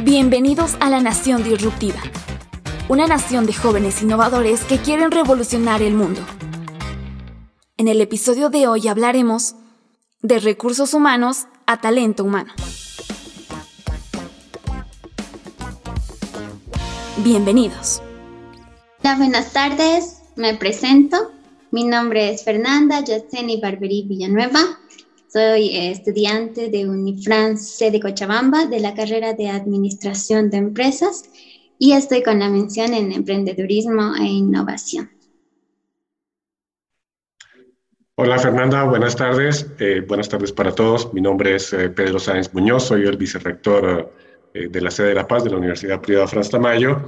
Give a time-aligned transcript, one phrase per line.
[0.00, 2.00] Bienvenidos a la Nación Disruptiva,
[2.88, 6.20] una nación de jóvenes innovadores que quieren revolucionar el mundo.
[7.76, 9.54] En el episodio de hoy hablaremos
[10.22, 12.52] de recursos humanos a talento humano.
[17.18, 18.02] Bienvenidos.
[19.04, 20.22] Hola, buenas tardes.
[20.36, 21.30] Me presento.
[21.70, 24.60] Mi nombre es Fernanda Yaceni Barberí Villanueva.
[25.32, 31.24] Soy eh, estudiante de Unifrance de Cochabamba de la carrera de Administración de Empresas
[31.78, 35.10] y estoy con la mención en Emprendedurismo e Innovación.
[38.16, 39.70] Hola Fernanda, buenas tardes.
[39.78, 41.14] Eh, buenas tardes para todos.
[41.14, 44.12] Mi nombre es eh, Pedro Sáenz Muñoz, soy el vicerrector
[44.52, 47.06] de la sede de La Paz de la Universidad Privada Franz Tamayo.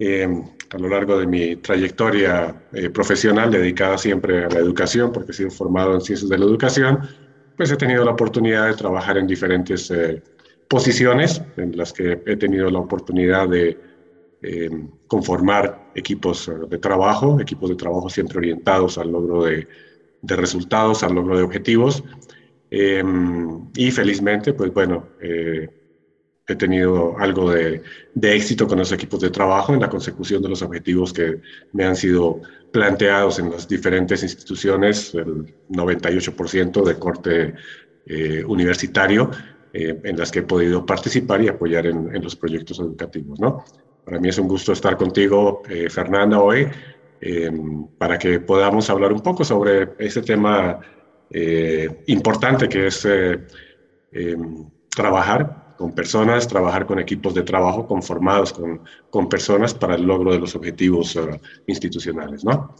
[0.00, 2.60] a lo largo de mi trayectoria
[2.92, 7.08] profesional dedicada siempre a la educación, porque he sido formado en ciencias de la educación,
[7.62, 10.20] pues he tenido la oportunidad de trabajar en diferentes eh,
[10.66, 13.78] posiciones en las que he tenido la oportunidad de
[14.42, 14.68] eh,
[15.06, 19.68] conformar equipos eh, de trabajo, equipos de trabajo siempre orientados al logro de,
[20.22, 22.02] de resultados, al logro de objetivos.
[22.68, 25.06] y felizmente, pues bueno,
[26.48, 27.82] he tenido algo de,
[28.14, 31.40] de, éxito con los equipos de trabajo en la consecución de los objetivos que
[31.72, 32.40] me han sido
[32.72, 37.54] planteados en las diferentes instituciones, el 98% de corte
[38.06, 39.30] eh, universitario,
[39.72, 43.38] eh, en las que he podido participar y apoyar en, en, los proyectos educativos.
[43.38, 43.64] ¿no?
[44.04, 46.66] Para mí es un gusto estar contigo, eh, Fernanda, hoy,
[47.98, 50.80] para que podamos hablar un poco sobre este tema
[52.08, 53.06] importante que es
[54.90, 60.30] trabajar con personas, trabajar con equipos de trabajo conformados con, con personas para el logro
[60.32, 62.44] de los objetivos uh, institucionales.
[62.44, 62.72] ¿no?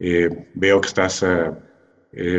[0.00, 1.52] Eh, veo que estás eh,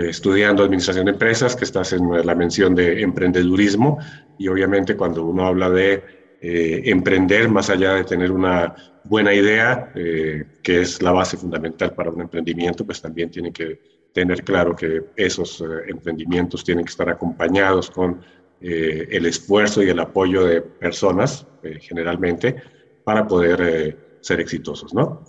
[0.10, 3.98] estudiando administración de empresas, que estás en la mención de emprendedurismo
[4.38, 6.04] y obviamente cuando uno habla de
[6.42, 12.10] eh, emprender, más allá de tener una buena idea, que es la base fundamental para
[12.10, 13.80] un emprendimiento, pues también tiene que
[14.14, 18.22] tener claro que esos emprendimientos tienen que estar acompañados con
[18.66, 22.56] eh, el esfuerzo y el apoyo de personas, eh, generalmente,
[23.04, 25.26] para poder eh, ser exitosos, ¿no?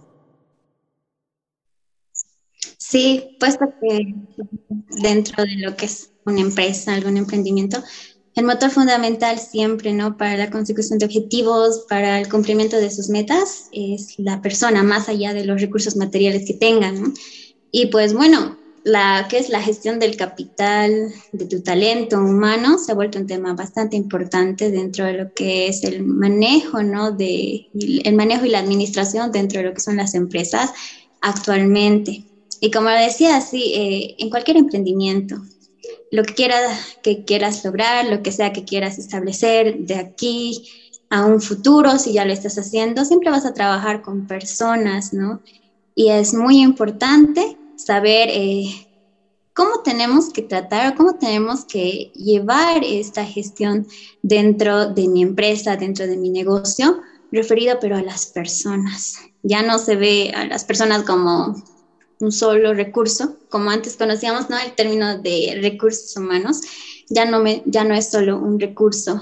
[2.79, 4.15] Sí, puesto que
[5.03, 7.83] dentro de lo que es una empresa, algún emprendimiento,
[8.37, 10.17] el motor fundamental siempre, ¿no?
[10.17, 15.09] Para la consecución de objetivos, para el cumplimiento de sus metas, es la persona, más
[15.09, 17.13] allá de los recursos materiales que tengan, ¿no?
[17.73, 22.93] Y pues bueno, la que es la gestión del capital, de tu talento humano, se
[22.93, 27.11] ha vuelto un tema bastante importante dentro de lo que es el manejo, ¿no?
[27.11, 30.71] De, el manejo y la administración dentro de lo que son las empresas
[31.23, 32.25] actualmente.
[32.61, 35.37] Y como decía, sí, eh, en cualquier emprendimiento,
[36.11, 40.69] lo que, quieras que quieras lograr, lo que sea que quieras establecer de aquí
[41.09, 45.41] a un futuro, si ya lo estás haciendo, siempre vas a trabajar con personas, ¿no?
[45.95, 48.87] Y es muy importante saber eh,
[49.55, 53.87] cómo tenemos que tratar, cómo tenemos que llevar esta gestión
[54.23, 59.17] dentro de mi empresa, dentro de mi negocio, referido pero a las personas.
[59.43, 61.55] Ya no se ve a las personas como
[62.21, 64.59] un solo recurso, como antes conocíamos, ¿no?
[64.59, 66.61] El término de recursos humanos,
[67.09, 69.21] ya no, me, ya no es solo un recurso,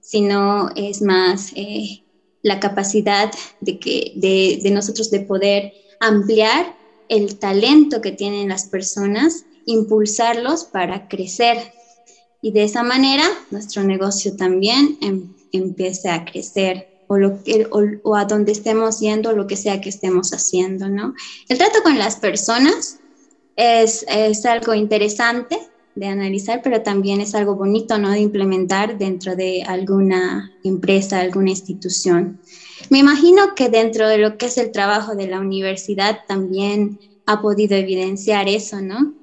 [0.00, 2.04] sino es más eh,
[2.42, 6.76] la capacidad de, que, de nosotros de poder ampliar
[7.08, 11.72] el talento que tienen las personas, impulsarlos para crecer.
[12.42, 17.40] Y de esa manera nuestro negocio también em, empiece a crecer o, lo,
[18.02, 21.14] o, a donde estemos yendo, lo que sea que estemos haciendo, ¿no?
[21.48, 23.00] El trato con las personas
[23.56, 25.58] es, es algo interesante
[25.94, 28.10] de analizar, pero también es algo bonito, ¿no?
[28.10, 32.40] De implementar dentro de alguna empresa, alguna institución.
[32.90, 37.40] Me imagino que dentro de lo que es el trabajo de la universidad también ha
[37.40, 39.14] podido evidenciar eso, ¿no?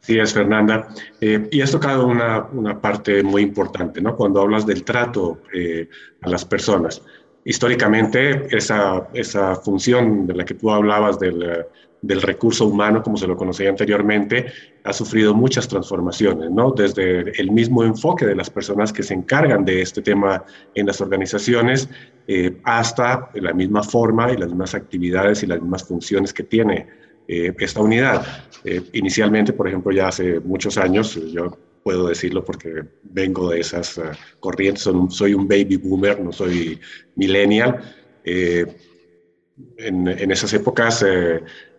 [0.00, 0.88] Sí, es Fernanda.
[1.20, 4.14] Eh, y has tocado una, una, parte muy importante, ¿no?
[4.14, 5.88] Cuando hablas del trato eh,
[6.20, 7.02] a las personas.
[7.44, 11.66] Históricamente, esa, esa función de la que tú hablabas del,
[12.06, 14.46] del recurso humano, como se lo conocía anteriormente,
[14.84, 16.70] ha sufrido muchas transformaciones, ¿no?
[16.70, 20.44] Desde el mismo enfoque de las personas que se encargan de este tema
[20.74, 21.88] en las organizaciones,
[22.28, 26.86] eh, hasta la misma forma y las mismas actividades y las mismas funciones que tiene
[27.26, 28.24] eh, esta unidad.
[28.64, 34.00] Eh, inicialmente, por ejemplo, ya hace muchos años, yo puedo decirlo porque vengo de esas
[34.40, 36.80] corrientes, soy un baby boomer, no soy
[37.14, 37.80] millennial.
[38.24, 41.04] En, en, esas épocas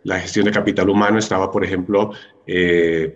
[0.04, 2.12] la gestión de capital humano estaba, por ejemplo,
[2.46, 3.14] eh,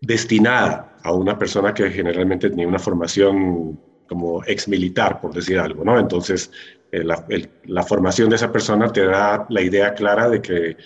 [0.00, 3.78] destinada a una persona que generalmente tenía una formación
[4.08, 5.98] como ex militar, por decir algo, ¿no?
[5.98, 6.50] Entonces,
[6.92, 7.26] la,
[7.64, 10.76] la, formación de esa persona te da la idea clara de que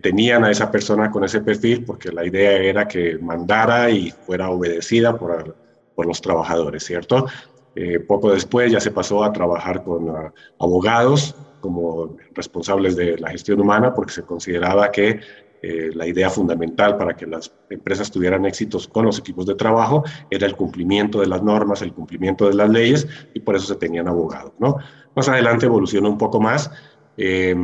[0.00, 4.48] tenían a esa persona con ese perfil porque la idea era que mandara y fuera
[4.48, 5.54] obedecida por,
[5.94, 7.26] por los trabajadores, ¿cierto?
[7.74, 13.30] Eh, poco después ya se pasó a trabajar con ah, abogados como responsables de la
[13.30, 15.20] gestión humana porque se consideraba que
[15.62, 20.02] eh, la idea fundamental para que las empresas tuvieran éxitos con los equipos de trabajo
[20.28, 23.76] era el cumplimiento de las normas, el cumplimiento de las leyes y por eso se
[23.76, 24.52] tenían abogados.
[24.58, 24.76] ¿no?
[25.14, 26.70] Más adelante evolucionó un poco más
[27.16, 27.54] eh,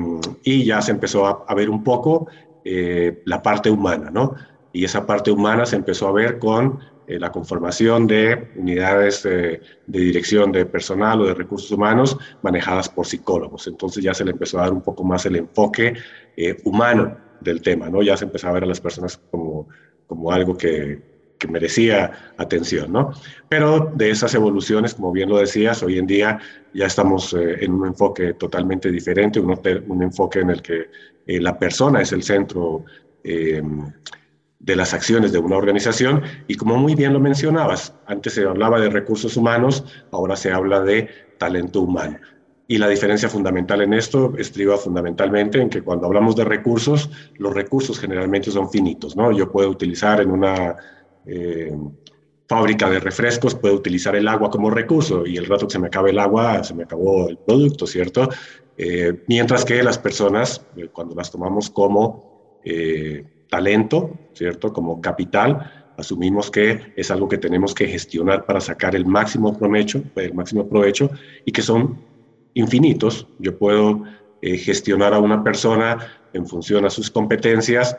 [0.45, 2.29] y ya se empezó a, a ver un poco
[3.25, 4.35] la parte humana, ¿no?
[4.75, 9.61] Y esa parte humana se empezó a ver con eh, la conformación de unidades de
[9.87, 13.67] dirección de personal o de recursos humanos manejadas por psicólogos.
[13.67, 15.95] Entonces ya se le empezó a dar un poco más el enfoque
[16.37, 18.03] eh, humano del tema, ¿no?
[18.03, 19.71] Ya se empezó a ver a las personas como,
[20.07, 21.01] como algo que,
[21.39, 23.13] que merecía atención, ¿no?
[23.49, 26.39] Pero de esas evoluciones, como bien lo decías, hoy en día
[26.75, 30.91] ya estamos eh, en un enfoque totalmente diferente, un, un enfoque en el que
[31.27, 32.85] la persona es el centro
[34.61, 38.81] de las acciones de una organización y como muy bien lo mencionabas, antes se hablaba
[38.81, 41.09] de recursos humanos, ahora se habla de
[41.39, 42.19] talento humano.
[42.71, 47.55] Y la diferencia fundamental en esto estriba fundamentalmente en que cuando hablamos de recursos, los
[47.55, 49.33] recursos generalmente son finitos, ¿no?
[49.33, 50.77] Yo puedo utilizar en una
[51.25, 51.75] eh,
[52.47, 55.87] fábrica de refrescos, puedo utilizar el agua como recurso y el rato que se me
[55.87, 58.29] acabe el agua, se me acabó el producto, ¿cierto?
[58.77, 62.29] Eh, mientras que las personas, eh, cuando las tomamos como
[63.49, 64.73] talento, ¿cierto?
[64.73, 70.03] Como capital, asumimos que es algo que tenemos que gestionar para sacar el máximo provecho,
[70.15, 71.11] el máximo provecho
[71.45, 71.99] y que son
[72.55, 73.27] infinitos.
[73.41, 74.05] Yo puedo
[74.41, 75.99] eh, gestionar a una persona
[76.33, 77.97] en función a sus competencias,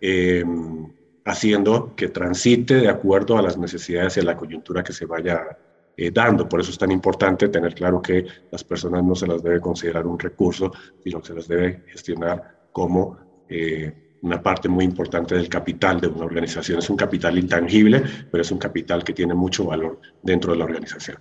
[0.00, 0.92] em,
[1.24, 5.56] haciendo que transite de acuerdo a las necesidades y a la coyuntura que se vaya
[5.96, 6.48] eh, dando.
[6.48, 10.06] Por eso es tan importante tener claro que las personas no se las debe considerar
[10.06, 10.72] un recurso,
[11.02, 13.16] sino que se las debe gestionar como
[13.48, 16.80] eh, una parte muy importante del capital de una organización.
[16.80, 20.64] Es un capital intangible, pero es un capital que tiene mucho valor dentro de la
[20.64, 21.18] organización.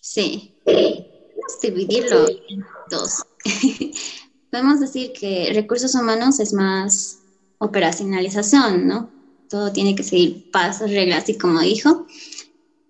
[0.00, 3.24] Sí, podemos dividirlo en dos.
[4.50, 7.20] podemos decir que recursos humanos es más
[7.58, 9.10] operacionalización, ¿no?
[9.48, 12.06] Todo tiene que seguir pasos, reglas, y como dijo.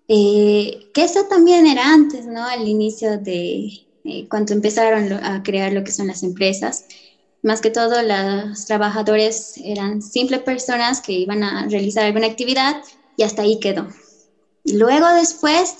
[0.07, 2.43] Eh, que eso también era antes, ¿no?
[2.43, 6.85] Al inicio de eh, cuando empezaron a crear lo que son las empresas
[7.45, 12.81] más que todo, los trabajadores eran simples personas que iban a realizar alguna actividad
[13.15, 13.87] y hasta ahí quedó.
[14.63, 15.77] Luego después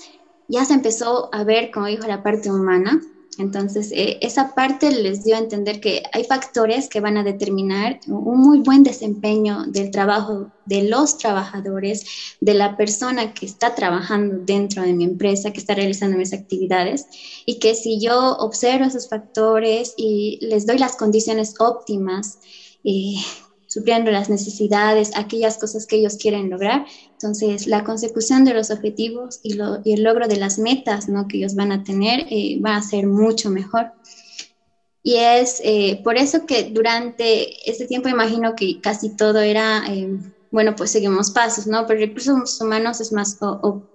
[0.47, 3.01] ya se empezó a ver, como dijo, la parte humana,
[3.37, 7.99] entonces, eh, esa parte les dio a entender que hay factores que van a determinar
[8.07, 12.05] un muy buen desempeño del trabajo de los trabajadores,
[12.39, 17.07] de la persona que está trabajando dentro de mi empresa, que está realizando mis actividades,
[17.45, 22.39] y que si yo observo esos factores y les doy las condiciones óptimas,
[22.83, 23.15] eh,
[23.75, 26.85] supliendo las necesidades, aquellas cosas que ellos quieren lograr.
[27.11, 31.27] Entonces, la consecución de los objetivos y, el logro de las metas ¿no?
[31.27, 33.91] que ellos van a tener eh, va a ser mucho mejor.
[35.03, 40.07] Y es eh, por eso que durante este tiempo imagino que casi todo era, eh,
[40.51, 41.85] bueno, pues seguimos pasos, ¿no?
[41.85, 43.37] Pero recursos humanos es más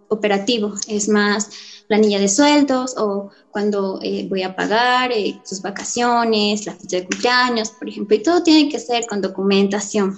[0.09, 1.49] operativo, es más
[1.91, 7.05] planilla de sueldos o cuando eh, voy a pagar eh, sus vacaciones, la fecha de
[7.05, 10.17] cumpleaños, por ejemplo, y todo tiene que ser con documentación.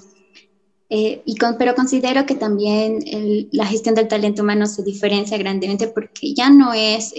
[0.90, 2.98] Eh, y pero considero que también
[3.52, 7.14] la gestión del talento humano se diferencia grandemente porque ya no es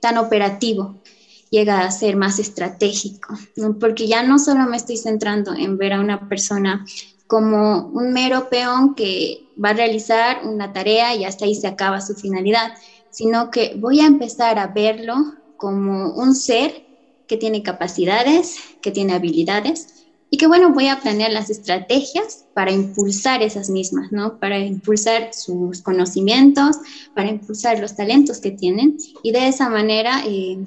[0.00, 1.02] tan operativo,
[1.50, 3.34] llega a ser más estratégico,
[3.78, 6.86] porque ya no solo me estoy centrando en ver a una persona
[7.26, 12.00] como un mero peón que va a realizar una tarea y hasta ahí se acaba
[12.00, 12.72] su finalidad,
[13.10, 15.14] sino que voy a empezar a verlo
[15.56, 16.86] como un ser
[17.26, 22.70] que tiene capacidades, que tiene habilidades y que bueno, voy a planear las estrategias para
[22.70, 24.38] impulsar esas mismas, ¿no?
[24.38, 26.76] Para impulsar sus conocimientos,
[27.14, 30.58] para impulsar los talentos que tienen y de esa manera, eh,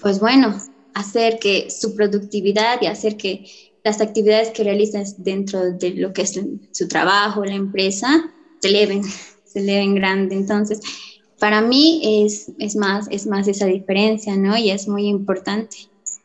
[0.00, 0.58] pues bueno,
[0.94, 3.44] hacer que su productividad y hacer que
[3.84, 6.40] las actividades que realizan dentro de lo que es
[6.72, 9.02] su trabajo, la empresa, se eleven,
[9.44, 10.34] se eleven grande.
[10.34, 10.80] Entonces,
[11.38, 14.56] para mí es, es, más, es más esa diferencia, ¿no?
[14.56, 15.76] Y es muy importante.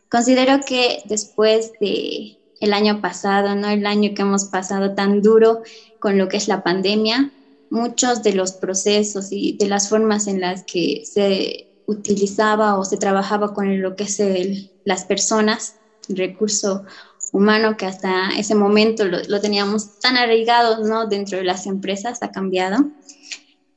[0.10, 3.70] Considero que después de el año pasado, ¿no?
[3.70, 5.62] El año que hemos pasado tan duro
[6.00, 7.32] con lo que es la pandemia,
[7.70, 12.98] muchos de los procesos y de las formas en las que se utilizaba o se
[12.98, 14.22] trabajaba con lo que es
[14.86, 15.76] las personas,
[16.08, 16.86] el recurso
[17.32, 21.08] humano que hasta ese momento lo, lo teníamos tan arraigado ¿no?
[21.08, 22.92] dentro de las empresas, ha cambiado.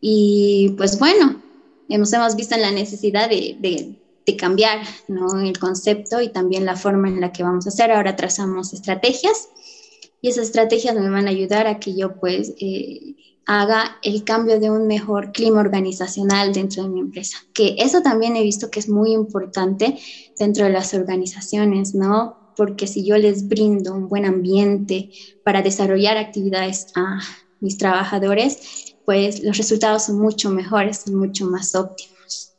[0.00, 1.43] Y pues bueno,
[1.88, 5.41] hemos, hemos visto la necesidad de, de, de, cambiar ¿no?
[5.41, 7.91] el concepto y también la forma en la que vamos a hacer.
[7.91, 9.49] Ahora trazamos estrategias
[10.21, 14.59] y esas estrategias me van a ayudar a que yo pues eh, haga el cambio
[14.59, 17.38] de un mejor clima organizacional dentro de mi empresa.
[17.55, 19.97] Que eso también he visto que es muy importante
[20.38, 22.53] dentro de las organizaciones, ¿no?
[22.57, 25.11] Porque si yo les brindo un buen ambiente
[25.45, 27.21] para desarrollar actividades a
[27.61, 32.53] mis trabajadores, pues los resultados son mucho mejores, son mucho más óptimos.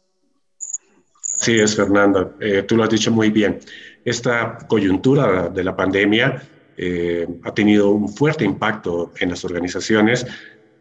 [1.35, 2.31] Sí, es, Fernanda.
[2.39, 3.59] Eh, tú lo has dicho muy bien.
[4.03, 6.41] Esta coyuntura de la pandemia
[6.77, 10.25] eh, ha tenido un fuerte impacto en las organizaciones,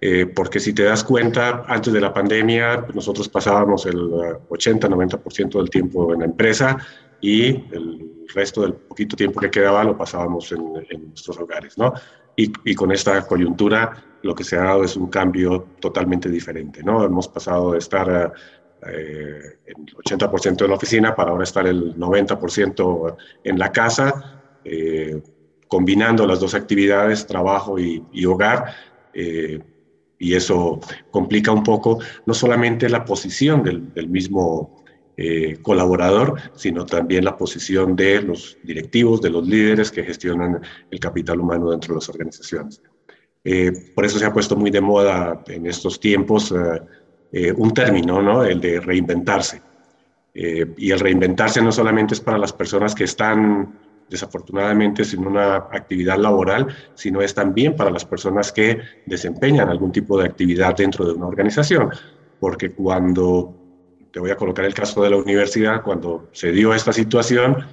[0.00, 5.68] eh, porque si te das cuenta, antes de la pandemia nosotros pasábamos el 80-90% del
[5.68, 6.78] tiempo en la empresa
[7.20, 11.92] y el resto del poquito tiempo que quedaba lo pasábamos en, nuestros hogares, ¿no?
[12.37, 16.82] Y, y, con esta coyuntura lo que se ha dado es un cambio totalmente diferente,
[16.82, 17.02] ¿no?
[17.02, 18.35] Hemos pasado de estar
[18.88, 25.20] eh, el 80% en la oficina para ahora estar el 90% en la casa, eh,
[25.66, 28.75] combinando las dos actividades, trabajo y, hogar.
[29.14, 29.61] Eh,
[30.18, 30.80] y eso
[31.11, 34.85] complica un poco no solamente la posición del, del mismo
[35.18, 41.00] eh, colaborador, sino también la posición de los directivos, de los líderes que gestionan el
[41.00, 42.82] capital humano dentro de las organizaciones.
[43.42, 46.52] Eh, por eso se ha puesto muy de moda en estos tiempos
[47.32, 48.44] eh, un término, ¿no?
[48.44, 49.62] el de reinventarse.
[50.35, 53.73] y el reinventarse no solamente es para las personas que están
[54.11, 60.18] desafortunadamente sin una actividad laboral, sino es también para las personas que desempeñan algún tipo
[60.18, 61.88] de actividad dentro de una organización,
[62.38, 63.65] porque cuando
[64.16, 67.66] te voy a colocar el caso de la universidad, cuando se dio esta situación,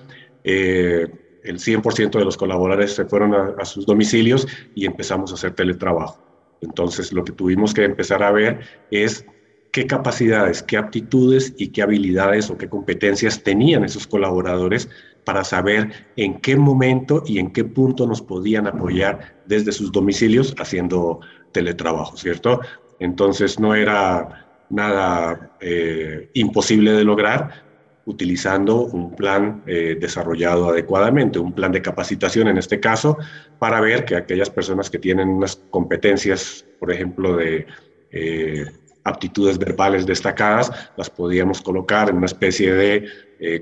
[0.43, 1.07] eh,
[1.41, 4.45] el 100% de los colaboradores se fueron a, sus domicilios
[4.75, 6.21] y empezamos a hacer teletrabajo.
[6.59, 8.59] Entonces, lo que tuvimos que empezar a ver
[8.91, 9.25] es
[9.71, 14.89] qué capacidades, qué aptitudes y qué habilidades o qué competencias tenían esos colaboradores
[15.23, 20.53] para saber en qué momento y en qué punto nos podían apoyar desde sus domicilios
[20.59, 21.21] haciendo
[21.53, 22.59] teletrabajo, ¿cierto?
[22.99, 27.63] Entonces, no era nada eh, imposible de lograr
[28.05, 33.17] utilizando un plan eh, desarrollado adecuadamente, un plan de capacitación en este caso,
[33.59, 37.65] para ver que aquellas personas que tienen unas competencias, por ejemplo, de
[38.11, 38.65] eh,
[39.05, 43.07] aptitudes verbales destacadas, las podíamos colocar en una especie de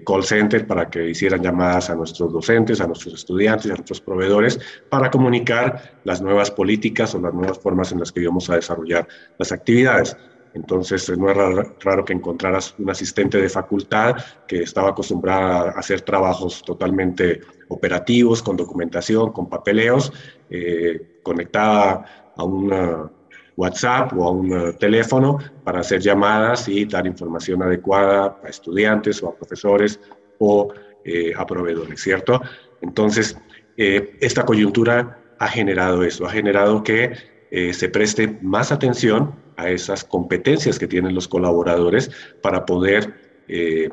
[0.05, 4.59] call center para que hicieran llamadas a nuestros docentes, a nuestros estudiantes, a nuestros proveedores,
[4.89, 9.07] para comunicar las nuevas políticas o las nuevas formas en las que íbamos a desarrollar
[9.39, 10.15] las actividades.
[10.53, 14.15] Entonces no era raro que encontraras un asistente de facultad
[14.47, 20.11] que estaba acostumbrada a hacer trabajos totalmente operativos, con documentación, con papeleos,
[20.49, 23.09] eh, conectada a un
[23.55, 29.29] WhatsApp o a un teléfono para hacer llamadas y dar información adecuada a estudiantes o
[29.29, 29.99] a profesores
[30.39, 30.73] o
[31.05, 32.41] eh, a proveedores, ¿cierto?
[32.81, 33.37] Entonces,
[33.77, 37.31] eh, esta coyuntura ha generado eso, ha generado que
[37.73, 43.13] se preste más atención a esas competencias que tienen los colaboradores para poder
[43.47, 43.89] eh,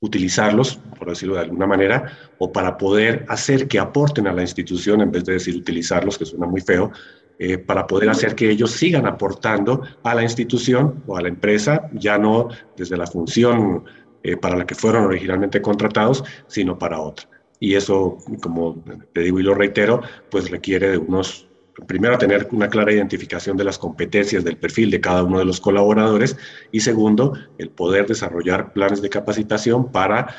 [0.00, 5.02] utilizarlos, por decirlo de alguna manera, o para poder hacer que aporten a la institución,
[5.02, 6.90] en vez de decir utilizarlos, que suena muy feo,
[7.38, 11.88] eh, para poder hacer que ellos sigan aportando a la institución o a la empresa,
[11.92, 13.84] ya no desde la función
[14.22, 17.28] eh, para la que fueron originalmente contratados, sino para otra.
[17.58, 20.00] Y eso, como te digo y lo reitero,
[20.30, 21.49] pues requiere de unos
[21.86, 25.60] primero, tener una clara identificación de las competencias del perfil de cada uno de los
[25.60, 26.36] colaboradores
[26.72, 30.34] y segundo, el poder desarrollar planes de capacitación para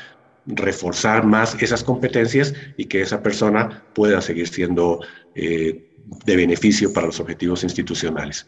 [0.46, 5.00] reforzar más esas competencias y que esa persona pueda seguir siendo
[5.34, 5.90] eh,
[6.24, 8.46] de beneficio para los objetivos institucionales.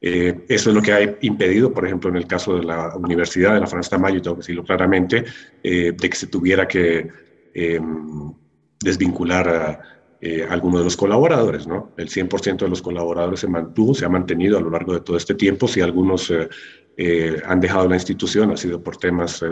[0.00, 3.54] Eh, eso es lo que ha impedido, por ejemplo, en el caso de la Universidad
[3.54, 5.24] de la Francia Mayo, tengo que decirlo claramente,
[5.62, 7.08] eh, de que se tuviera que
[7.54, 8.32] em,
[8.80, 9.93] desvincular a,
[10.26, 11.92] eh, algunos de los colaboradores, ¿no?
[11.98, 15.18] El 100% de los colaboradores se mantuvo, se ha mantenido a lo largo de todo
[15.18, 15.68] este tiempo.
[15.68, 16.48] Si algunos eh,
[16.96, 19.44] eh, han dejado la institución, ha sido por temas,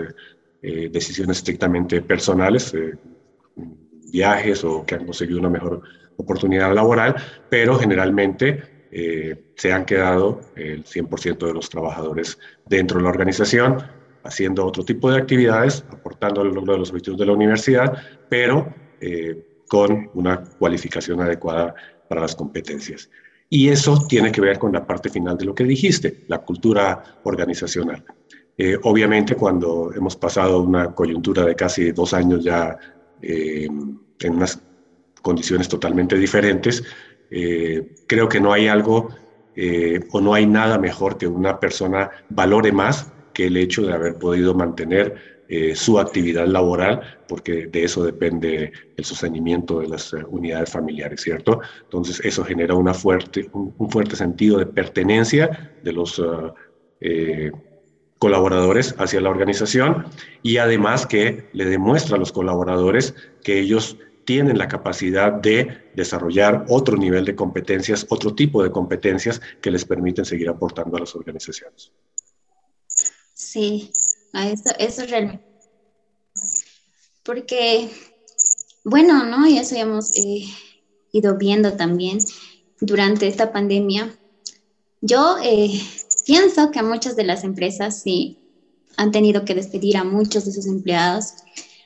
[0.62, 2.74] decisiones estrictamente personales,
[4.10, 5.82] viajes o que han conseguido una mejor
[6.16, 7.16] oportunidad laboral,
[7.50, 8.88] pero generalmente
[9.56, 13.82] se han quedado el 100% de los trabajadores dentro de la organización,
[14.22, 17.98] haciendo otro tipo de actividades, aportando al logro de los objetivos de la universidad,
[18.30, 18.72] pero
[19.72, 21.74] con una cualificación adecuada
[22.06, 23.08] para las competencias.
[23.48, 27.02] Y eso tiene que ver con la parte final de lo que dijiste, la cultura
[27.24, 28.04] organizacional.
[28.58, 32.76] Eh, obviamente, cuando hemos pasado una coyuntura de casi dos años ya
[33.22, 33.66] eh,
[34.20, 34.60] en unas
[35.22, 36.84] condiciones totalmente diferentes,
[37.30, 39.08] eh, creo que no hay algo
[39.56, 43.94] eh, o no hay nada mejor que una persona valore más que el hecho de
[43.94, 50.14] haber podido mantener eh, su actividad laboral, porque de eso depende el sostenimiento de las
[50.14, 51.61] eh, unidades familiares, ¿cierto?
[51.82, 56.23] Entonces eso genera una fuerte, un, fuerte sentido de pertenencia de los
[58.18, 60.06] colaboradores hacia la organización
[60.42, 66.64] y además que le demuestra a los colaboradores que ellos tienen la capacidad de desarrollar
[66.68, 71.14] otro nivel de competencias, otro tipo de competencias que les permiten seguir aportando a las
[71.14, 71.92] organizaciones.
[73.35, 73.92] Sí,
[74.32, 75.44] eso, eso realmente.
[77.22, 77.88] Porque,
[78.84, 79.46] bueno, ¿no?
[79.46, 80.44] Y eso hemos eh,
[81.12, 82.18] ido viendo también
[82.80, 84.16] durante esta pandemia.
[85.00, 85.70] Yo eh,
[86.26, 88.38] pienso que muchas de las empresas sí
[88.96, 91.34] han tenido que despedir a muchos de sus empleados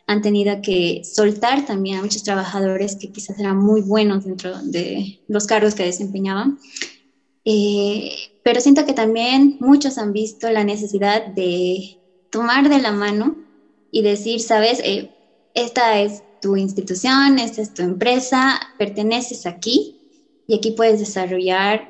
[0.06, 5.20] han tenido que soltar también a muchos trabajadores que quizás eran muy buenos dentro de
[5.26, 6.58] los cargos que desempeñaban.
[7.44, 8.12] Eh,
[8.44, 11.98] pero siento que también muchos han visto la necesidad de
[12.30, 13.37] tomar de la mano
[13.90, 15.11] y decir, sabes, eh,
[15.54, 19.97] esta es tu institución, esta es tu empresa, perteneces aquí
[20.47, 21.88] y aquí puedes desarrollar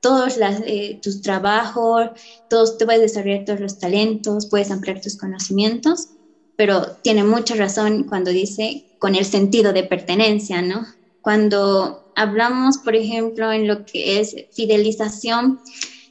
[0.00, 2.10] todos eh, tus trabajos,
[2.50, 6.08] todos, tú puedes desarrollar todos los talentos, puedes ampliar tus conocimientos
[6.56, 10.86] pero tiene mucha razón cuando dice con el sentido de pertenencia, ¿no?
[11.20, 15.60] Cuando hablamos, por ejemplo, en lo que es fidelización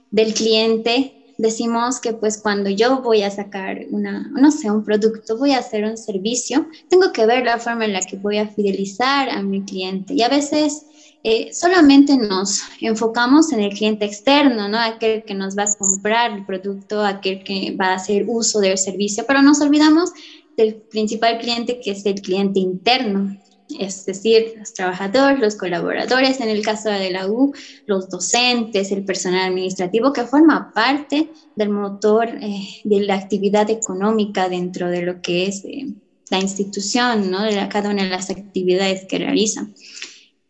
[0.10, 5.38] del cliente, decimos que pues cuando yo voy a sacar una, no sé, un producto,
[5.38, 8.48] voy a hacer un servicio, tengo que ver la forma en la que voy a
[8.48, 10.13] fidelizar a mi cliente.
[10.13, 10.86] Y a veces
[11.24, 14.77] eh, solamente nos enfocamos en el cliente externo, ¿no?
[14.79, 18.77] Aquel que nos va a comprar el producto, aquel que va a hacer uso del
[18.77, 20.12] servicio, pero nos olvidamos
[20.55, 23.36] del principal cliente que es el cliente interno,
[23.79, 27.53] es decir, los trabajadores, los colaboradores, en el caso de la U,
[27.85, 34.49] los docentes, el personal administrativo que forma parte del motor eh, de la actividad económica
[34.49, 35.87] dentro de lo que es eh,
[36.29, 37.43] la institución, ¿no?
[37.43, 39.67] de cada una de las actividades que realiza.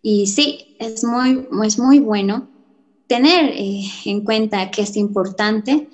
[0.01, 2.49] Y sí, es muy, es muy bueno
[3.07, 5.89] tener eh, en cuenta que es importante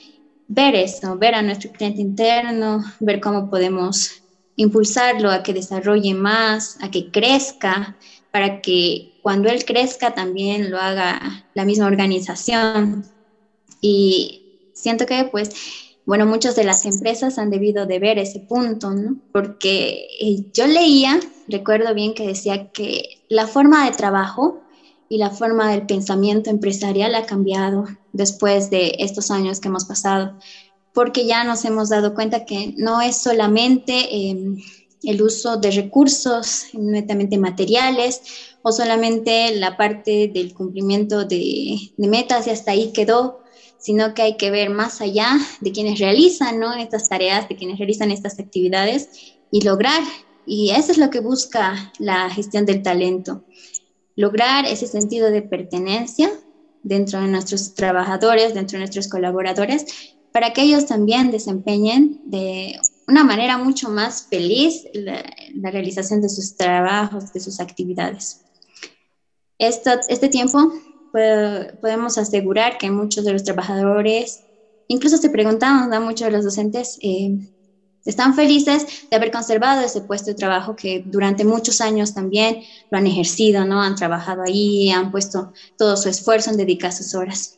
[0.48, 4.24] ver eso, ver a nuestro cliente interno, ver cómo podemos
[4.58, 7.96] impulsarlo a que desarrolle más, a que crezca,
[8.32, 13.06] para que cuando él crezca también lo haga la misma organización.
[13.80, 15.52] Y siento que pues,
[16.06, 19.18] bueno, muchas de las empresas han debido de ver ese punto, ¿no?
[19.32, 24.62] Porque eh, yo leía, recuerdo bien que decía que la forma de trabajo
[25.10, 30.38] y la forma del pensamiento empresarial ha cambiado después de estos años que hemos pasado,
[30.98, 34.58] porque ya nos hemos dado cuenta que no es solamente em,
[35.04, 38.20] el uso de recursos netamente materiales
[38.64, 43.42] o solamente la parte del cumplimiento de, metas y hasta ahí quedó,
[43.78, 48.10] sino que hay que ver más allá de quienes realizan estas tareas, de quienes realizan
[48.10, 49.10] estas actividades
[49.52, 50.02] y lograr.
[50.48, 53.44] Y eso es lo que busca la gestión del talento
[54.16, 56.32] lograr ese sentido de pertenencia
[56.82, 63.24] dentro de nuestros trabajadores, dentro de nuestros colaboradores, para que ellos también desempeñen de una
[63.24, 65.24] manera mucho más feliz la,
[65.72, 68.46] realización de sus trabajos, de sus actividades.
[69.58, 70.72] este tiempo
[71.82, 74.44] podemos asegurar que muchos de los trabajadores,
[74.88, 77.36] incluso se preguntamos a muchos de los docentes, eh,
[78.06, 83.00] están felices de haber conservado ese puesto de trabajo que durante muchos años también lo
[83.00, 83.82] han ejercido, ¿no?
[83.82, 87.56] Han trabajado ahí, han puesto todo su esfuerzo en dedicar sus horas.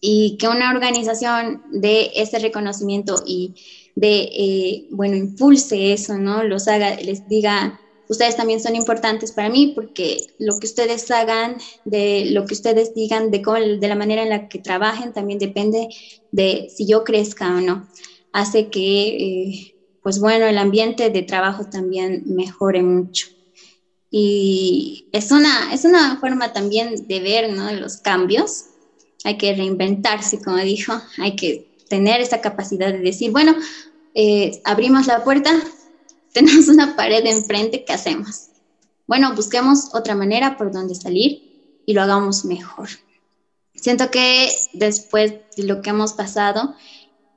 [0.00, 3.54] Y que una organización de ese reconocimiento y
[3.94, 6.44] de, eh, bueno, impulse eso, ¿no?
[6.44, 11.56] Los haga, les diga, ustedes también son importantes para mí porque lo que ustedes hagan,
[11.84, 15.38] de lo que ustedes digan, de, cómo, de la manera en la que trabajen, también
[15.38, 15.88] depende
[16.30, 17.88] de si yo crezca o no
[18.32, 23.26] hace que, eh, pues bueno, el ambiente de trabajo también mejore mucho.
[24.10, 27.70] Y es una, es una forma también de ver ¿no?
[27.72, 28.64] los cambios.
[29.28, 33.54] Hay que reinventarse, como dijo, hay que tener esa capacidad de decir, bueno,
[34.14, 35.50] eh, abrimos la puerta,
[36.32, 38.46] tenemos una pared enfrente, ¿qué hacemos?
[39.06, 42.88] Bueno, busquemos otra manera por donde salir y lo hagamos mejor.
[43.74, 46.74] Siento que después de lo que hemos pasado,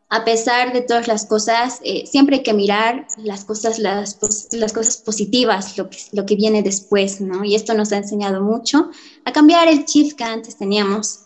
[0.08, 4.18] a pesar de todas las cosas, eh, siempre hay que mirar las cosas, las,
[4.54, 7.44] las cosas positivas, lo que, lo que viene después, ¿no?
[7.44, 8.92] Y esto nos ha enseñado mucho
[9.26, 11.26] a cambiar el chip que antes teníamos.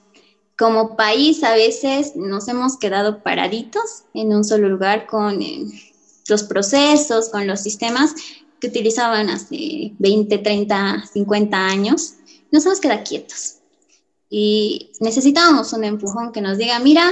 [0.57, 5.65] Como país a veces nos hemos quedado paraditos en un solo lugar con eh,
[6.29, 8.15] los procesos, con los sistemas
[8.61, 12.13] que utilizaban hace 20, 30, 50 años.
[12.51, 13.55] Nos hemos quedado quietos.
[14.29, 17.11] Y necesitábamos un empujón que nos diga, mira,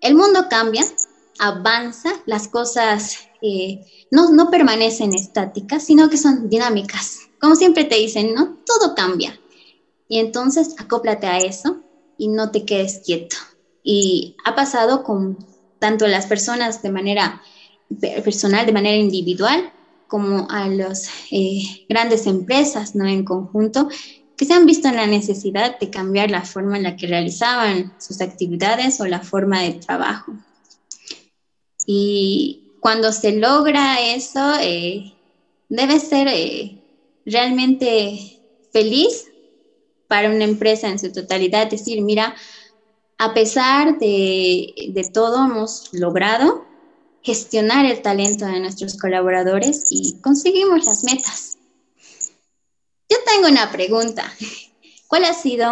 [0.00, 0.84] el mundo cambia,
[1.38, 7.20] avanza, las cosas eh, no, no permanecen estáticas, sino que son dinámicas.
[7.38, 8.56] Como siempre te dicen, ¿no?
[8.64, 9.38] Todo cambia.
[10.08, 11.83] Y entonces acóplate a eso
[12.18, 13.36] y no te quedes quieto.
[13.82, 15.38] Y ha pasado con
[15.78, 17.42] tanto las personas de manera
[18.24, 19.72] personal, de manera individual,
[20.08, 23.06] como a las eh, grandes empresas, ¿no?
[23.06, 23.88] En conjunto,
[24.36, 27.94] que se han visto en la necesidad de cambiar la forma en la que realizaban
[27.98, 30.32] sus actividades o la forma de trabajo.
[31.86, 35.12] Y cuando se logra eso, eh,
[35.68, 36.78] debe ser eh,
[37.24, 38.40] realmente
[38.72, 39.26] feliz
[40.08, 42.34] para una empresa en su totalidad, decir, mira,
[43.18, 46.66] a pesar de, de todo hemos logrado
[47.22, 51.58] gestionar el talento de nuestros colaboradores y conseguimos las metas.
[53.08, 54.30] Yo tengo una pregunta.
[55.08, 55.70] ¿Cuál ha sido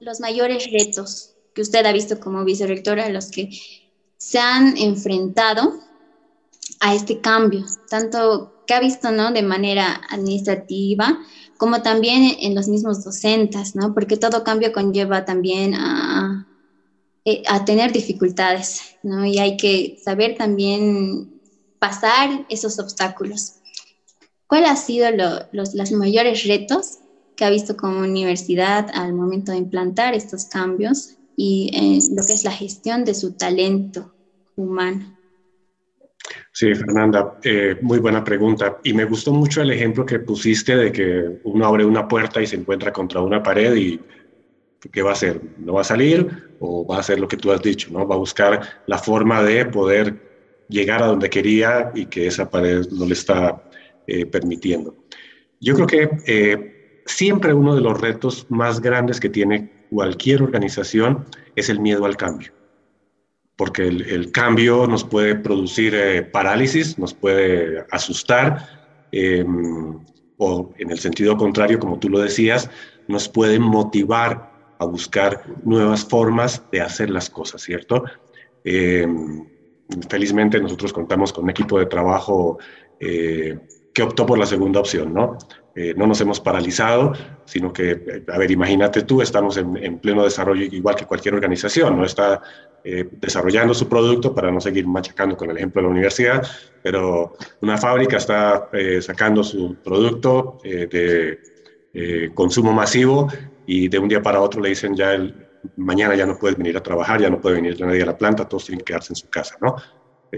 [0.00, 3.50] los mayores retos que usted ha visto como vicerrectora, los que
[4.16, 5.80] se han enfrentado
[6.80, 9.32] a este cambio, tanto que ha visto ¿no?
[9.32, 11.18] de manera administrativa
[11.58, 13.94] como también en los mismos docentes, ¿no?
[13.94, 16.46] porque todo cambio conlleva también a,
[17.24, 19.24] eh, a tener dificultades, ¿no?
[19.24, 21.40] y hay que saber también
[21.78, 23.54] pasar esos obstáculos.
[24.46, 25.10] ¿Cuál ha sido
[25.52, 26.98] los, los mayores retos
[27.36, 32.32] que ha visto como universidad al momento de implantar estos cambios y en lo que
[32.34, 34.14] es la gestión de su talento
[34.56, 35.16] humano?
[36.56, 38.78] Sí, Fernanda, eh, muy buena pregunta.
[38.84, 42.46] Y me gustó mucho el ejemplo que pusiste de que uno abre una puerta y
[42.46, 44.00] se encuentra contra una pared y
[44.92, 45.40] ¿qué va a hacer?
[45.58, 47.90] ¿No va a salir o va a hacer lo que tú has dicho?
[47.90, 48.06] ¿no?
[48.06, 50.14] Va a buscar la forma de poder
[50.68, 53.60] llegar a donde quería y que esa pared no le está
[54.06, 54.94] eh, permitiendo.
[55.60, 61.24] Yo creo que eh, siempre uno de los retos más grandes que tiene cualquier organización
[61.56, 62.52] es el miedo al cambio,
[63.56, 69.98] porque el, cambio nos puede producir eh, parálisis, nos puede asustar, em,
[70.38, 72.68] o en el sentido contrario, como tú lo decías,
[73.06, 78.04] nos puede motivar a buscar nuevas formas de hacer las cosas, ¿cierto?
[78.64, 79.46] Em,
[80.08, 82.58] felizmente nosotros contamos con un equipo de trabajo
[82.98, 85.36] que optó por la segunda opción, ¿no?
[85.76, 87.12] Eh, no nos hemos paralizado,
[87.44, 92.04] sino que, a ver, imagínate tú, estamos en, pleno desarrollo igual que cualquier organización, ¿no?
[92.04, 92.40] Está
[92.84, 96.46] eh, desarrollando su producto para no seguir machacando con el ejemplo de la universidad,
[96.82, 101.40] pero una fábrica está eh, sacando su producto de
[102.34, 103.28] consumo masivo
[103.66, 105.44] y de un día para otro le dicen ya el,
[105.76, 108.48] mañana ya no puedes venir a trabajar, ya no puede venir nadie a la planta,
[108.48, 109.76] todos tienen que quedarse en su casa, ¿no?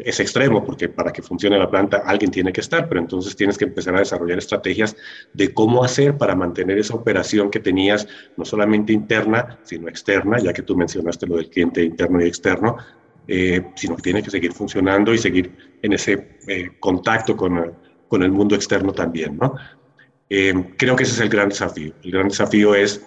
[0.04, 3.56] Es extremo porque para que funcione la planta alguien tiene que estar, pero entonces tienes
[3.56, 4.96] que empezar a desarrollar estrategias
[5.32, 8.06] de cómo hacer para mantener esa operación que tenías
[8.36, 12.76] no solamente interna, sino externa, ya que tú mencionaste lo del cliente interno y externo,
[13.28, 15.50] eh, sino que tiene que seguir funcionando y seguir
[15.82, 17.74] en ese eh, contacto con,
[18.06, 19.56] con, el mundo externo también, ¿no?
[20.30, 21.92] Eh, creo que ese es el gran desafío.
[22.04, 23.04] El gran desafío es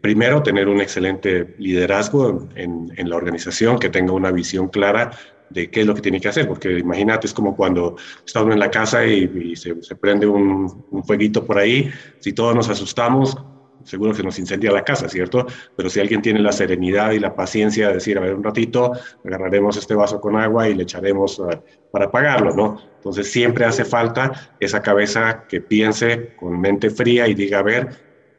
[0.00, 5.12] primero, tener un excelente liderazgo en, en, la organización, que tenga una visión clara
[5.52, 8.52] de qué es lo que tiene que hacer, porque imagínate, es como cuando está uno
[8.52, 13.36] en la casa y, se, prende un, un, fueguito por ahí, si todos nos asustamos,
[13.84, 15.46] seguro que nos incendia la casa, ¿cierto?
[15.76, 18.92] Pero si alguien tiene la serenidad y la paciencia de decir, a ver, un ratito,
[19.24, 21.48] agarraremos este vaso con agua y le echaremos uh,
[21.90, 22.78] para apagarlo, ¿no?
[22.96, 27.88] Entonces siempre hace falta esa cabeza que piense con mente fría y diga, a ver,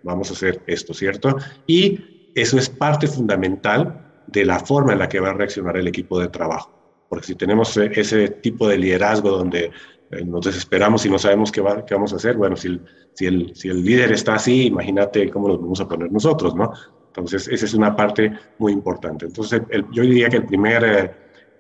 [0.04, 1.38] vamos a hacer esto, ¿cierto?
[1.68, 5.88] Y eso es parte fundamental de la forma en la que va a reaccionar el
[5.88, 6.73] equipo de trabajo
[7.14, 9.70] porque si tenemos e, ese tipo de liderazgo donde
[10.10, 12.82] eh, nos desesperamos y no sabemos qué, qué vamos a hacer, bueno, si el,
[13.14, 16.74] si, el, si el líder está así, imagínate cómo nos vamos a poner nosotros, ¿no?
[17.10, 19.28] Entonces, esa es una parte muy importante.
[19.28, 21.12] Entonces, yo diría que el primer eh,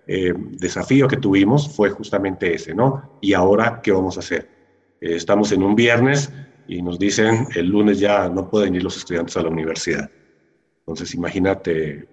[0.07, 3.19] eh, desafío que tuvimos fue justamente ese, ¿no?
[3.21, 4.49] Y ahora, ¿qué vamos a hacer?
[4.99, 6.31] estamos en un viernes
[6.67, 10.09] y nos dicen el lunes ya no pueden ir los estudiantes a la universidad.
[10.79, 12.07] Entonces, imagínate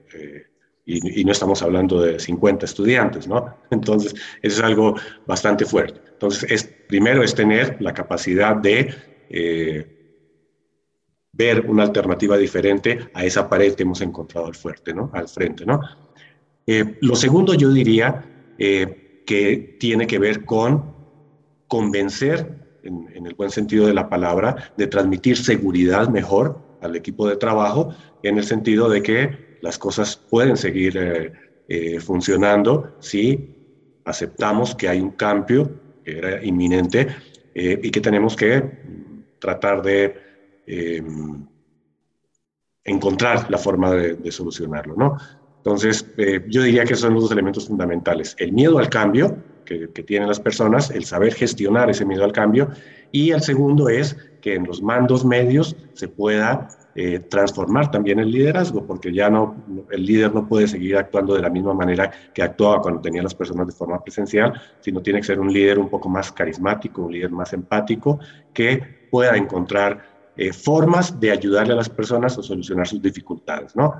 [0.86, 3.54] y, no estamos hablando de 50 estudiantes, ¿no?
[3.70, 4.94] Entonces, eso es algo
[5.26, 6.00] bastante fuerte.
[6.12, 8.94] Entonces, es, primero es tener la capacidad de
[9.28, 9.86] eh,
[11.32, 15.10] ver una alternativa diferente a esa pared que hemos encontrado al, fuerte, ¿no?
[15.14, 15.80] al frente, ¿no?
[16.66, 20.94] Eh, lo segundo, yo diría eh, que tiene que ver con
[21.66, 27.28] convencer, en, en el buen sentido de la palabra, de transmitir seguridad mejor al equipo
[27.28, 31.32] de trabajo, en el sentido de que las cosas pueden seguir eh,
[31.68, 33.56] eh, funcionando si
[34.04, 35.70] aceptamos que hay un cambio
[36.04, 37.08] que era inminente
[37.54, 38.62] eh, y que tenemos que
[39.38, 40.28] tratar de
[42.84, 45.16] encontrar la forma de, solucionarlo, ¿no?
[45.56, 46.06] Entonces,
[46.48, 48.36] yo diría que son los dos elementos fundamentales.
[48.38, 52.32] El miedo al cambio que, que, tienen las personas, el saber gestionar ese miedo al
[52.32, 52.68] cambio,
[53.10, 58.30] y el segundo es que en los mandos medios se pueda eh, transformar también el
[58.30, 59.54] liderazgo, porque ya no,
[59.90, 63.34] el líder no puede seguir actuando de la misma manera que actuaba cuando tenía las
[63.34, 67.12] personas de forma presencial, sino tiene que ser un líder un poco más carismático, un
[67.12, 68.18] líder más empático,
[68.52, 70.00] que pueda encontrar
[70.36, 73.94] eh, formas de ayudarle a las personas a solucionar sus dificultades, ¿no?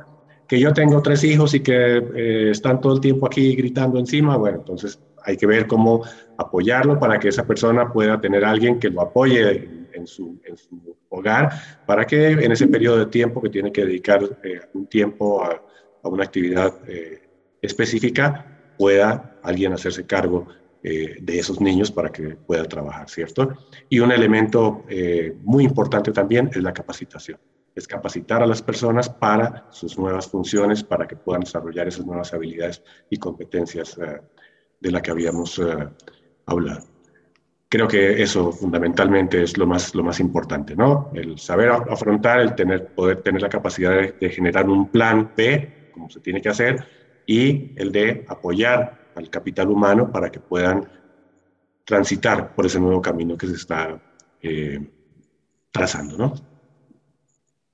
[0.48, 4.36] Que yo tengo tres hijos y que eh, están todo el tiempo aquí gritando encima,
[4.36, 6.02] bueno, entonces hay que ver cómo
[6.38, 10.40] apoyarlo para que esa persona pueda tener alguien que lo apoye en su,
[11.08, 11.50] hogar,
[11.86, 15.62] para que en ese periodo de tiempo que tiene que dedicar eh, un tiempo a,
[16.02, 17.28] una actividad eh,
[17.60, 20.46] específica, pueda alguien hacerse cargo
[20.82, 23.50] eh, de esos niños para que pueda trabajar, ¿cierto?
[23.90, 24.84] Y un elemento
[25.42, 27.38] muy importante también es la capacitación.
[27.74, 32.32] Es capacitar a las personas para sus nuevas funciones, para que puedan desarrollar esas nuevas
[32.32, 33.98] habilidades y competencias
[34.80, 35.60] de las que habíamos
[36.46, 36.89] hablado
[37.70, 41.12] creo que eso fundamentalmente es lo más, lo más importante, ¿no?
[41.14, 46.10] El saber afrontar, el tener, poder tener la capacidad de, generar un plan B, como
[46.10, 46.84] se tiene que hacer,
[47.26, 50.90] y el de apoyar al capital humano para que puedan
[51.84, 54.02] transitar por ese nuevo camino que se está
[54.42, 54.90] eh,
[55.70, 56.34] trazando, ¿no?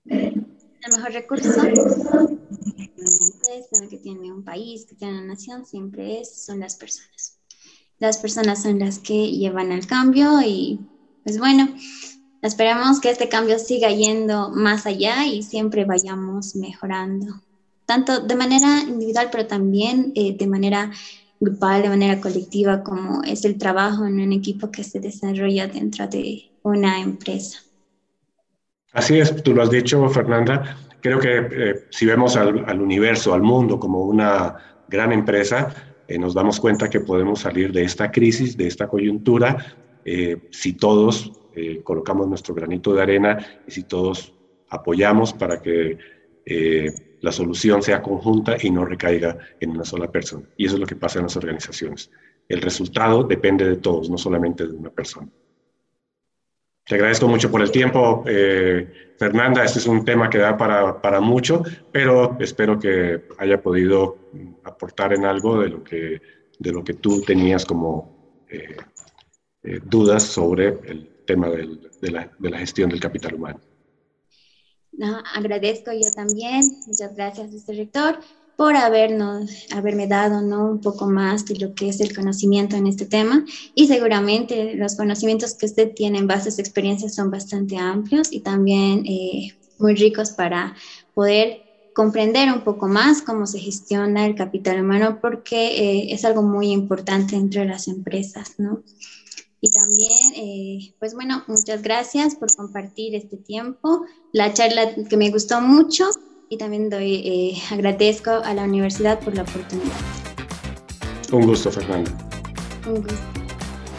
[0.05, 0.45] El
[0.93, 1.51] mejor recurso
[3.89, 7.36] que tiene un país, que tiene una nación, siempre es, son las personas
[7.99, 10.81] las personas son las que llevan el cambio y
[11.25, 11.69] pues bueno,
[12.43, 17.43] esperamos que este cambio siga yendo más allá y siempre vayamos mejorando,
[17.85, 20.91] tanto de manera individual, pero también eh, de manera
[21.41, 26.07] grupal, de manera colectiva, como es el trabajo en un equipo que se desarrolla dentro
[26.07, 27.59] de una empresa.
[28.93, 30.79] Así es, tú lo has dicho, Fernanda.
[31.03, 34.57] Creo que eh, si vemos al, al universo, al mundo como una
[34.89, 39.77] gran empresa, eh, nos damos cuenta que podemos salir de esta crisis, de esta coyuntura,
[40.05, 44.33] eh, si todos eh, colocamos nuestro granito de arena y si todos
[44.69, 45.99] apoyamos para que
[47.23, 50.47] la solución sea conjunta y no recaiga en una sola persona.
[50.57, 52.09] Y eso es lo que pasa en las organizaciones.
[52.49, 55.29] El resultado depende de todos, no solamente de una persona.
[56.87, 58.23] Te agradezco mucho por el tiempo,
[59.19, 59.65] Fernanda.
[59.65, 64.19] Este es un tema que da para, para mucho, pero espero que haya podido
[64.65, 66.21] aportar en algo de lo que,
[66.59, 68.77] de lo que tú tenías como eh,
[69.63, 71.67] eh, dudas sobre el tema de,
[72.11, 73.61] la, de, la, gestión del capital humano.
[74.93, 78.19] No, agradezco yo también, muchas gracias, este rector,
[78.57, 80.71] por habernos, haberme dado ¿no?
[80.71, 84.97] un poco más de lo que es el conocimiento en este tema y seguramente los
[84.97, 89.51] conocimientos que usted tiene en base a su experiencia son bastante amplios y también eh,
[89.79, 90.75] muy ricos para
[91.15, 91.63] poder
[91.95, 96.71] comprender un poco más cómo se gestiona el capital humano porque eh, es algo muy
[96.71, 98.83] importante dentro de las empresas, ¿no?
[99.63, 105.31] Y también, eh, pues bueno, muchas gracias por compartir este tiempo, la charla que me
[105.31, 106.05] gustó mucho
[106.49, 109.97] y también doy, eh, agradezco a la universidad por la oportunidad.
[111.33, 112.11] Un gusto, Fernanda.
[112.87, 113.17] Un gusto.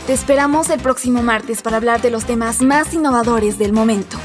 [0.05, 4.17] Te esperamos el próximo martes para hablar de los temas más innovadores del momento.